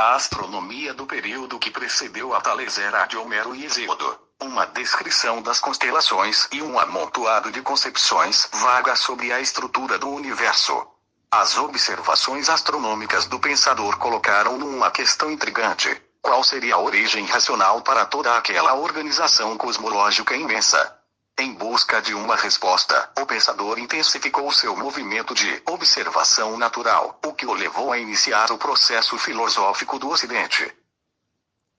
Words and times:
A 0.00 0.14
astronomia 0.14 0.94
do 0.94 1.06
período 1.06 1.58
que 1.58 1.72
precedeu 1.72 2.32
a 2.32 2.40
Tales 2.40 2.78
era 2.78 3.04
de 3.06 3.16
Homero 3.16 3.52
e 3.52 3.64
Hesíodo, 3.64 4.16
uma 4.40 4.64
descrição 4.64 5.42
das 5.42 5.58
constelações 5.58 6.46
e 6.52 6.62
um 6.62 6.78
amontoado 6.78 7.50
de 7.50 7.60
concepções 7.62 8.48
vagas 8.52 9.00
sobre 9.00 9.32
a 9.32 9.40
estrutura 9.40 9.98
do 9.98 10.08
universo. 10.08 10.86
As 11.28 11.58
observações 11.58 12.48
astronômicas 12.48 13.26
do 13.26 13.40
pensador 13.40 13.98
colocaram 13.98 14.56
numa 14.56 14.88
questão 14.88 15.32
intrigante: 15.32 16.00
qual 16.22 16.44
seria 16.44 16.76
a 16.76 16.80
origem 16.80 17.26
racional 17.26 17.80
para 17.82 18.06
toda 18.06 18.38
aquela 18.38 18.74
organização 18.74 19.58
cosmológica 19.58 20.36
imensa? 20.36 20.96
Em 21.40 21.54
busca 21.54 22.02
de 22.02 22.14
uma 22.14 22.34
resposta, 22.34 23.10
o 23.16 23.24
pensador 23.24 23.78
intensificou 23.78 24.50
seu 24.50 24.76
movimento 24.76 25.32
de 25.32 25.62
observação 25.68 26.58
natural, 26.58 27.16
o 27.24 27.32
que 27.32 27.46
o 27.46 27.54
levou 27.54 27.92
a 27.92 27.98
iniciar 27.98 28.50
o 28.50 28.58
processo 28.58 29.16
filosófico 29.16 30.00
do 30.00 30.08
Ocidente. 30.08 30.66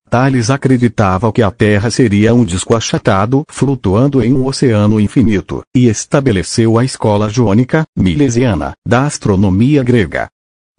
Tales 0.09 0.49
acreditava 0.49 1.29
que 1.33 1.41
a 1.43 1.51
Terra 1.51 1.91
seria 1.91 2.33
um 2.33 2.45
disco 2.45 2.73
achatado 2.73 3.43
flutuando 3.49 4.23
em 4.23 4.33
um 4.33 4.45
oceano 4.45 4.97
infinito, 4.97 5.61
e 5.75 5.89
estabeleceu 5.89 6.77
a 6.77 6.85
escola 6.85 7.27
jônica, 7.27 7.83
milesiana, 7.93 8.71
da 8.87 9.05
astronomia 9.05 9.83
grega. 9.83 10.29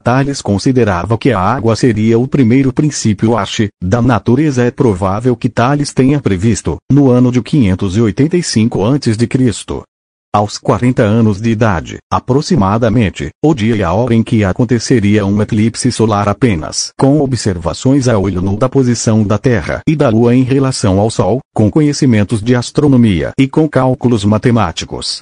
Tales 0.02 0.40
considerava 0.40 1.18
que 1.18 1.30
a 1.30 1.38
água 1.38 1.76
seria 1.76 2.18
o 2.18 2.26
primeiro 2.26 2.72
princípio 2.72 3.36
Ache, 3.36 3.68
da 3.82 4.00
natureza 4.00 4.64
é 4.64 4.70
provável 4.70 5.36
que 5.36 5.48
Tales 5.48 5.92
tenha 5.92 6.18
previsto, 6.20 6.78
no 6.90 7.10
ano 7.10 7.30
de 7.30 7.42
585 7.42 8.84
a.C. 8.84 9.82
Aos 10.32 10.56
40 10.58 11.02
anos 11.02 11.40
de 11.40 11.50
idade, 11.50 11.98
aproximadamente, 12.10 13.30
o 13.44 13.52
dia 13.52 13.76
e 13.76 13.82
a 13.82 13.92
hora 13.92 14.14
em 14.14 14.22
que 14.22 14.44
aconteceria 14.44 15.26
um 15.26 15.42
eclipse 15.42 15.90
solar 15.90 16.28
apenas 16.28 16.92
com 16.96 17.20
observações 17.20 18.06
a 18.08 18.16
olho 18.16 18.40
nu 18.40 18.56
da 18.56 18.68
posição 18.68 19.24
da 19.24 19.38
Terra 19.38 19.82
e 19.86 19.96
da 19.96 20.08
Lua 20.08 20.34
em 20.34 20.44
relação 20.44 21.00
ao 21.00 21.10
Sol, 21.10 21.40
com 21.52 21.68
conhecimentos 21.68 22.40
de 22.40 22.54
astronomia 22.54 23.32
e 23.38 23.48
com 23.48 23.68
cálculos 23.68 24.24
matemáticos. 24.24 25.20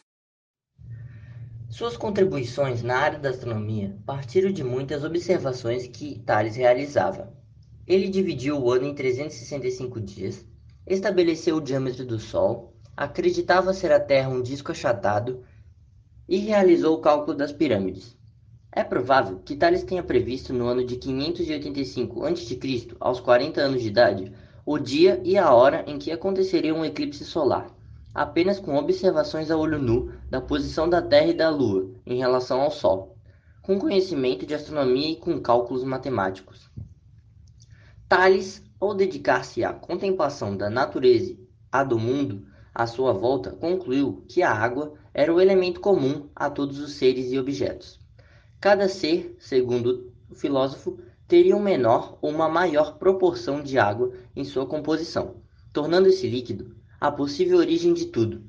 Suas 1.79 1.97
contribuições 1.97 2.83
na 2.83 2.97
área 2.97 3.21
da 3.21 3.29
astronomia 3.29 3.97
partiram 4.05 4.51
de 4.51 4.65
muitas 4.65 5.05
observações 5.05 5.87
que 5.87 6.19
Thales 6.27 6.57
realizava. 6.57 7.33
Ele 7.87 8.09
dividiu 8.09 8.59
o 8.59 8.73
ano 8.73 8.87
em 8.87 8.95
365 8.97 10.01
dias, 10.01 10.45
estabeleceu 10.85 11.55
o 11.55 11.61
diâmetro 11.61 12.05
do 12.05 12.19
Sol, 12.19 12.75
acreditava 12.97 13.73
ser 13.73 13.93
a 13.93 14.01
Terra 14.01 14.29
um 14.29 14.43
disco 14.43 14.73
achatado 14.73 15.45
e 16.29 16.39
realizou 16.39 16.97
o 16.97 17.01
cálculo 17.01 17.37
das 17.37 17.53
pirâmides. 17.53 18.19
É 18.73 18.83
provável 18.83 19.39
que 19.45 19.55
Thales 19.55 19.85
tenha 19.85 20.03
previsto 20.03 20.53
no 20.53 20.67
ano 20.67 20.85
de 20.85 20.97
585 20.97 22.25
a.C., 22.25 22.89
aos 22.99 23.21
40 23.21 23.61
anos 23.61 23.83
de 23.83 23.87
idade, 23.87 24.33
o 24.67 24.81
dia 24.81 25.21
e 25.23 25.39
a 25.39 25.55
hora 25.55 25.85
em 25.87 25.97
que 25.97 26.11
aconteceria 26.11 26.75
um 26.75 26.85
eclipse 26.85 27.25
solar 27.25 27.78
apenas 28.19 28.59
com 28.59 28.75
observações 28.75 29.49
a 29.49 29.57
olho 29.57 29.79
nu 29.79 30.13
da 30.29 30.41
posição 30.41 30.89
da 30.89 31.01
Terra 31.01 31.29
e 31.29 31.35
da 31.35 31.49
Lua 31.51 31.89
em 32.05 32.19
relação 32.19 32.61
ao 32.61 32.71
Sol, 32.73 33.17
com 33.63 33.79
conhecimento 33.79 34.45
de 34.45 34.55
astronomia 34.55 35.11
e 35.11 35.17
com 35.17 35.41
cálculos 35.41 35.85
matemáticos. 35.85 36.69
Tales, 38.09 38.61
ao 38.81 38.93
dedicar-se 38.93 39.63
à 39.63 39.73
contemplação 39.73 40.57
da 40.57 40.69
natureza 40.69 41.37
a 41.71 41.85
do 41.85 41.97
mundo 41.97 42.45
à 42.75 42.89
sua 42.89 43.13
volta, 43.13 43.53
concluiu 43.53 44.25
que 44.29 44.43
a 44.43 44.53
água 44.53 44.95
era 45.15 45.33
o 45.33 45.41
elemento 45.41 45.79
comum 45.79 46.29
a 46.35 46.51
todos 46.51 46.81
os 46.81 46.95
seres 46.95 47.31
e 47.31 47.39
objetos. 47.39 48.01
Cada 48.61 48.89
ser, 48.89 49.37
segundo 49.39 50.13
o 50.29 50.35
filósofo, 50.35 50.99
teria 51.29 51.55
uma 51.55 51.67
menor 51.67 52.19
ou 52.21 52.31
uma 52.31 52.49
maior 52.49 52.99
proporção 52.99 53.63
de 53.63 53.79
água 53.79 54.13
em 54.35 54.43
sua 54.43 54.67
composição, 54.67 55.37
tornando 55.73 56.09
esse 56.09 56.29
líquido 56.29 56.78
a 57.01 57.13
possível 57.13 57.59
origem 57.59 57.95
de 57.95 58.07
tudo. 58.07 58.43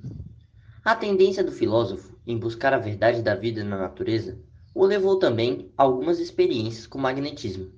A 0.83 0.95
tendência 0.95 1.43
do 1.43 1.51
filósofo 1.51 2.17
em 2.25 2.37
buscar 2.37 2.73
a 2.73 2.79
verdade 2.79 3.21
da 3.21 3.35
vida 3.35 3.63
na 3.63 3.77
natureza 3.77 4.39
o 4.73 4.85
levou 4.85 5.19
também 5.19 5.71
a 5.77 5.83
algumas 5.83 6.19
experiências 6.19 6.87
com 6.87 6.97
magnetismo, 6.97 7.71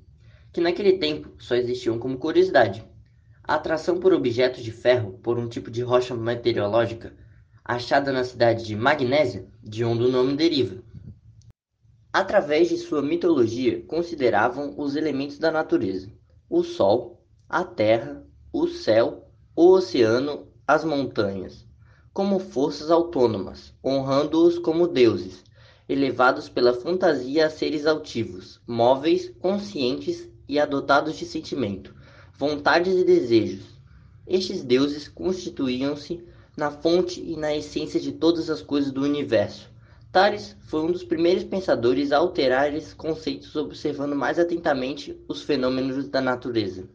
que 0.54 0.62
naquele 0.62 0.98
tempo 0.98 1.32
só 1.40 1.56
existiam 1.56 2.00
como 2.00 2.18
curiosidade. 2.18 2.84
A 3.44 3.56
atração 3.56 4.00
por 4.00 4.14
objetos 4.14 4.64
de 4.64 4.72
ferro 4.72 5.20
por 5.22 5.38
um 5.38 5.50
tipo 5.50 5.70
de 5.70 5.82
rocha 5.82 6.16
meteorológica 6.16 7.14
achada 7.66 8.12
na 8.12 8.24
cidade 8.24 8.66
de 8.66 8.76
Magnésia, 8.76 9.48
de 9.62 9.84
onde 9.84 10.04
o 10.04 10.12
nome 10.12 10.36
deriva. 10.36 10.82
Através 12.14 12.70
de 12.70 12.78
sua 12.78 13.02
mitologia, 13.02 13.82
consideravam 13.88 14.74
os 14.78 14.96
elementos 14.96 15.38
da 15.38 15.52
natureza: 15.52 16.10
o 16.50 16.64
sol, 16.64 17.26
a 17.50 17.64
terra, 17.64 18.26
o 18.54 18.68
céu, 18.68 19.30
o 19.56 19.72
oceano 19.72 20.51
as 20.74 20.86
montanhas, 20.86 21.66
como 22.14 22.40
forças 22.40 22.90
autônomas, 22.90 23.74
honrando-os 23.84 24.58
como 24.58 24.88
deuses, 24.88 25.44
elevados 25.88 26.48
pela 26.48 26.74
fantasia 26.74 27.46
a 27.46 27.50
seres 27.50 27.86
altivos, 27.86 28.62
móveis, 28.66 29.30
conscientes 29.42 30.30
e 30.48 30.58
adotados 30.58 31.18
de 31.18 31.26
sentimento, 31.26 31.94
vontades 32.38 32.96
e 32.96 33.04
desejos. 33.04 33.66
Estes 34.26 34.64
deuses 34.64 35.10
constituíam-se 35.10 36.24
na 36.56 36.72
fonte 36.72 37.22
e 37.22 37.36
na 37.36 37.54
essência 37.54 38.00
de 38.00 38.14
todas 38.14 38.50
as 38.50 38.62
coisas 38.62 38.94
do 38.94 39.02
universo. 39.04 39.70
Tales 40.10 40.56
foi 40.68 40.84
um 40.84 40.92
dos 40.94 41.04
primeiros 41.04 41.44
pensadores 41.44 42.14
a 42.14 42.18
alterar 42.18 42.74
esses 42.74 42.94
conceitos 42.94 43.58
observando 43.58 44.16
mais 44.16 44.40
atentamente 44.40 45.22
os 45.28 45.42
fenômenos 45.42 46.08
da 46.08 46.22
natureza. 46.22 46.88